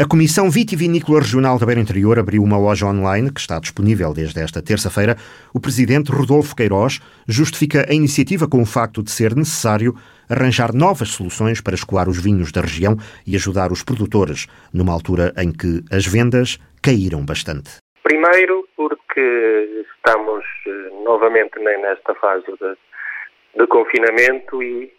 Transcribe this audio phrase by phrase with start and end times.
[0.00, 4.40] A Comissão Vitivinícola Regional da Beira Interior abriu uma loja online que está disponível desde
[4.40, 5.16] esta terça-feira.
[5.52, 9.96] O presidente Rodolfo Queiroz justifica a iniciativa com o facto de ser necessário
[10.30, 15.34] arranjar novas soluções para escoar os vinhos da região e ajudar os produtores, numa altura
[15.36, 17.78] em que as vendas caíram bastante.
[18.04, 24.92] Primeiro, porque estamos eh, novamente nesta fase de, de confinamento e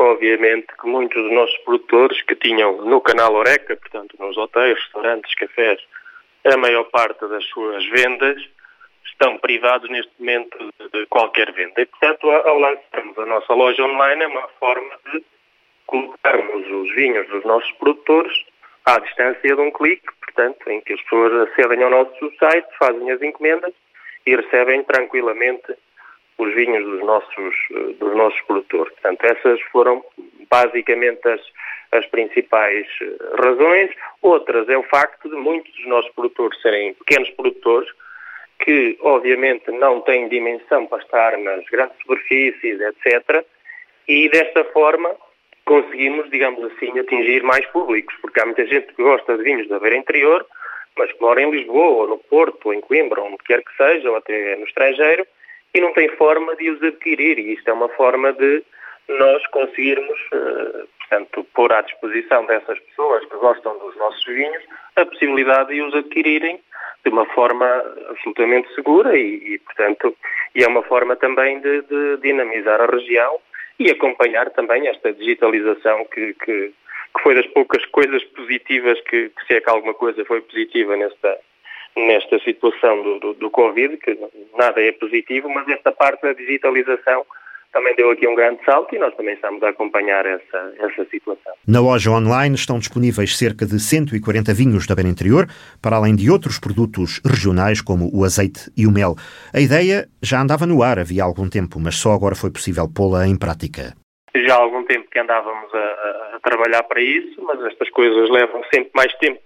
[0.00, 5.34] Obviamente que muitos dos nossos produtores que tinham no canal Oreca, portanto nos hotéis, restaurantes,
[5.34, 5.78] cafés,
[6.42, 8.42] a maior parte das suas vendas
[9.04, 10.56] estão privados neste momento
[10.90, 11.82] de qualquer venda.
[11.82, 15.22] E, portanto, ao lançarmos a nossa loja online, é uma forma de
[15.84, 18.32] colocarmos os vinhos dos nossos produtores
[18.86, 23.10] à distância de um clique, portanto, em que as pessoas acedem ao nosso site, fazem
[23.10, 23.74] as encomendas
[24.24, 25.76] e recebem tranquilamente
[26.42, 27.54] os vinhos dos nossos,
[27.98, 28.92] dos nossos produtores.
[28.94, 30.04] Portanto, essas foram
[30.50, 31.40] basicamente as,
[31.92, 33.90] as principais eh, razões.
[34.22, 37.88] Outras é o facto de muitos dos nossos produtores serem pequenos produtores
[38.60, 43.44] que, obviamente, não têm dimensão para estar nas grandes superfícies, etc.
[44.06, 45.14] E, desta forma,
[45.64, 49.78] conseguimos, digamos assim, atingir mais públicos, porque há muita gente que gosta de vinhos da
[49.78, 50.44] beira interior,
[50.98, 54.10] mas que mora em Lisboa, ou no Porto, ou em Coimbra, onde quer que seja,
[54.10, 55.26] ou até no estrangeiro,
[55.74, 57.38] e não tem forma de os adquirir.
[57.38, 58.62] E isto é uma forma de
[59.08, 64.62] nós conseguirmos, uh, portanto, pôr à disposição dessas pessoas que gostam dos nossos vinhos
[64.96, 66.60] a possibilidade de os adquirirem
[67.04, 67.66] de uma forma
[68.08, 70.16] absolutamente segura e, e portanto,
[70.54, 73.38] e é uma forma também de, de, dinamizar a região
[73.78, 76.72] e acompanhar também esta digitalização que, que,
[77.16, 80.96] que foi das poucas coisas positivas que, que, se é que alguma coisa foi positiva
[80.96, 81.38] nesta,
[81.96, 84.18] nesta situação do, do, do Covid, que
[84.56, 87.24] nada é positivo, mas esta parte da digitalização
[87.72, 91.52] também deu aqui um grande salto e nós também estamos a acompanhar essa, essa situação.
[91.66, 95.46] Na loja online estão disponíveis cerca de 140 vinhos da Beira Interior,
[95.80, 99.14] para além de outros produtos regionais como o azeite e o mel.
[99.54, 103.26] A ideia já andava no ar havia algum tempo, mas só agora foi possível pô-la
[103.26, 103.94] em prática.
[104.34, 108.62] Já há algum tempo que andávamos a, a trabalhar para isso, mas estas coisas levam
[108.72, 109.40] sempre mais tempo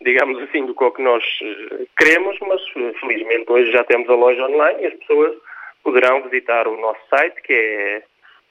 [0.00, 4.08] digamos assim, do que o que nós eh, queremos, mas eh, felizmente hoje já temos
[4.08, 5.36] a loja online e as pessoas
[5.82, 8.02] poderão visitar o nosso site, que é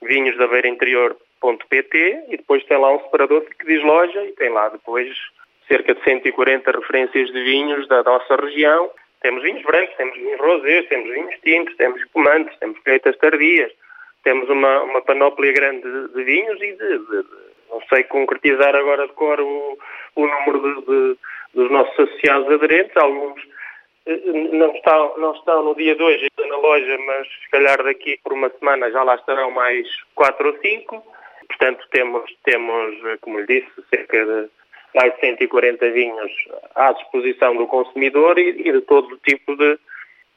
[0.01, 5.09] vinhosdabeirainterior.pt e depois tem lá um separador que diz loja e tem lá depois
[5.67, 8.91] cerca de 140 referências de vinhos da nossa região.
[9.21, 13.71] Temos vinhos brancos, temos vinhos rosés, temos vinhos tintos, temos espumantes, temos colheitas tardias,
[14.23, 17.23] temos uma, uma panóplia grande de, de vinhos e de, de,
[17.77, 19.77] não sei concretizar agora de cor o,
[20.15, 21.17] o número de,
[21.53, 23.39] dos nossos associados aderentes, alguns
[24.07, 24.19] eh,
[24.51, 28.33] não estão, não estão no dia 2 ainda na loja, mas se calhar daqui por
[28.33, 31.03] uma semana já lá estarão mais quatro ou cinco.
[31.47, 34.49] Portanto, temos, temos eh, como lhe disse, cerca de
[34.95, 36.31] mais de 140 vinhos
[36.73, 39.77] à disposição do consumidor e, e de todo o tipo de,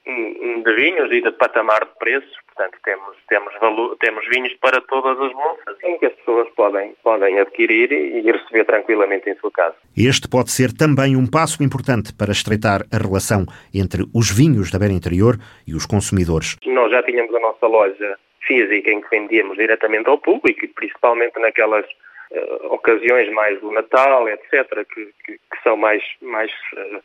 [0.04, 2.30] de vinhos e de patamar de preços.
[2.46, 6.94] Portanto, temos, temos, valor, temos vinhos para todas as bolsas em que as pessoas podem,
[7.02, 9.76] podem adquirir e receber tranquilamente em sua casa.
[9.96, 14.78] Este pode ser também um passo importante para estreitar a relação entre os vinhos da
[14.78, 16.56] beira interior e os consumidores.
[16.66, 21.84] Nós já tínhamos a nossa loja física em que vendíamos diretamente ao público principalmente naquelas
[21.84, 27.02] uh, ocasiões mais do Natal, etc., que, que, que são mais, mais uh,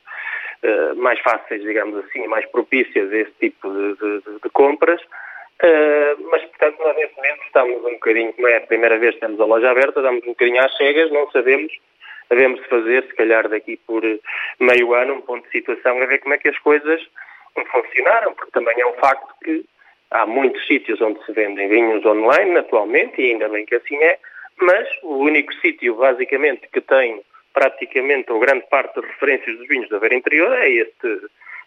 [0.63, 5.01] uh, mais fáceis, digamos assim, mais propícias a esse tipo de, de, de compras.
[5.63, 9.21] Uh, mas, portanto, nós neste momento estamos um bocadinho, como é a primeira vez que
[9.21, 11.71] temos a loja aberta, estamos um bocadinho às cegas, não sabemos,
[12.29, 14.03] devemos fazer, se calhar daqui por
[14.59, 17.01] meio ano, um ponto de situação, a ver como é que as coisas
[17.71, 19.65] funcionaram, porque também é um facto que
[20.11, 24.19] há muitos sítios onde se vendem vinhos online atualmente, e ainda bem que assim é,
[24.57, 27.21] mas o único sítio, basicamente, que tem
[27.55, 31.21] praticamente, ou grande parte das referências dos vinhos da Beira Interior é, este,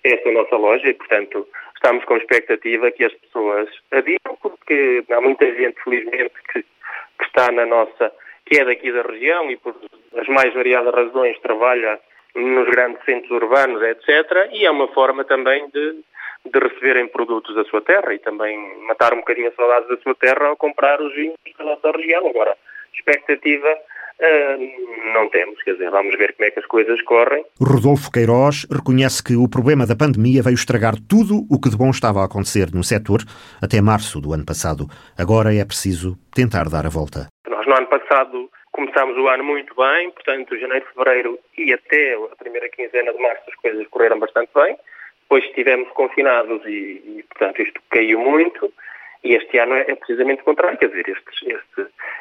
[0.04, 5.20] é esta nossa loja e, portanto, estamos com expectativa que as pessoas adiam, porque há
[5.20, 8.12] muita gente, felizmente, que, que está na nossa,
[8.44, 9.74] que é daqui da região e por
[10.16, 11.98] as mais variadas razões trabalha
[12.34, 14.50] nos grandes centros urbanos, etc.
[14.52, 16.02] E é uma forma também de,
[16.44, 20.14] de receberem produtos da sua terra e também matar um bocadinho a saudade da sua
[20.14, 22.26] terra ao comprar os vinhos da nossa região.
[22.28, 22.56] Agora,
[23.10, 23.68] expectativa
[24.20, 27.44] Uh, não temos, quer dizer, vamos ver como é que as coisas correm.
[27.60, 31.90] Rodolfo Queiroz reconhece que o problema da pandemia veio estragar tudo o que de bom
[31.90, 33.20] estava a acontecer no setor
[33.62, 34.90] até março do ano passado.
[35.16, 37.28] Agora é preciso tentar dar a volta.
[37.48, 42.36] Nós no ano passado começámos o ano muito bem, portanto, janeiro, fevereiro e até a
[42.36, 44.76] primeira quinzena de março as coisas correram bastante bem.
[45.22, 48.72] Depois estivemos confinados e, e portanto, isto caiu muito.
[49.24, 51.56] E este ano é precisamente o contrário, quer dizer, este,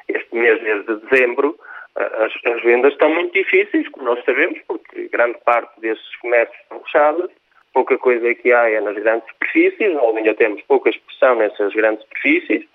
[0.08, 1.58] este, mês, mês de dezembro,
[1.96, 6.80] as, as, vendas estão muito difíceis, como nós sabemos, porque grande parte desses comércios estão
[6.82, 7.32] fechados,
[7.74, 12.04] pouca coisa que há é nas grandes superfícies, nós ainda temos pouca expressão nessas grandes
[12.04, 12.68] superfícies,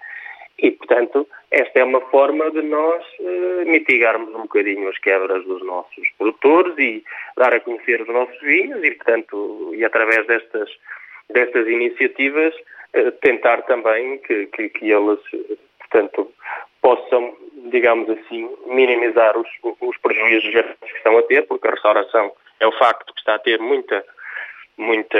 [0.62, 5.60] e, portanto, esta é uma forma de nós uh, mitigarmos um bocadinho as quebras dos
[5.64, 7.04] nossos produtores e
[7.36, 8.82] dar a conhecer os nossos vinhos.
[8.84, 10.70] E, portanto, e através destas,
[11.30, 12.54] destas iniciativas,
[13.20, 15.20] tentar também que, que, que eles,
[15.78, 16.32] portanto,
[16.80, 17.34] possam,
[17.70, 19.48] digamos assim, minimizar os,
[19.80, 20.50] os prejuízos
[20.80, 24.04] que estão a ter, porque a restauração é o facto que está a ter muita,
[24.76, 25.18] muita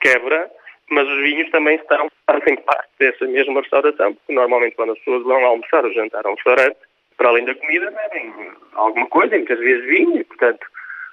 [0.00, 0.50] quebra,
[0.90, 5.22] mas os vinhos também estão, fazem parte dessa mesma restauração, porque normalmente quando as pessoas
[5.22, 6.76] vão almoçar ou jantar a um restaurante,
[7.16, 8.34] para além da comida, bebem
[8.74, 10.66] alguma coisa, muitas vezes vinho, e, portanto,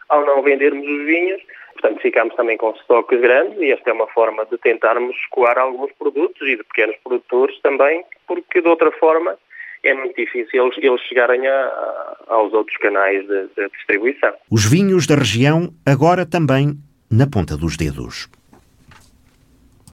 [0.09, 1.41] ao não vendermos os vinhos,
[1.79, 5.91] portanto, ficamos também com estoques grandes e esta é uma forma de tentarmos escoar alguns
[5.93, 9.37] produtos e de pequenos produtores também, porque de outra forma
[9.83, 14.33] é muito difícil eles, eles chegarem a, aos outros canais de, de distribuição.
[14.51, 16.73] Os vinhos da região agora também
[17.09, 18.29] na ponta dos dedos.